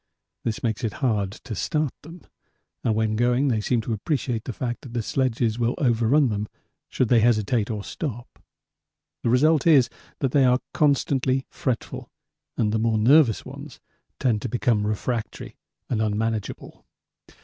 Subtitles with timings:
[0.43, 2.21] This makes it hard to start them,
[2.83, 6.47] and when going they seem to appreciate the fact that the sledges will overrun them
[6.89, 8.41] should they hesitate or stop.
[9.21, 12.09] The result is that they are constantly fretful
[12.57, 13.79] and the more nervous ones
[14.19, 15.55] tend to become refractory
[15.87, 16.83] and unmanageable.